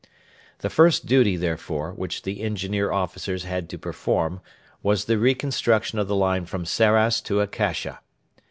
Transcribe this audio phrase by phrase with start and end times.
[0.61, 4.41] The first duty, therefore, which the Engineer officers had to perform
[4.81, 7.99] was the reconstruction of the line from Sarras to Akasha.